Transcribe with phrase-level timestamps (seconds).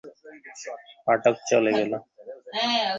[1.05, 1.91] পাঠক চলে গেল।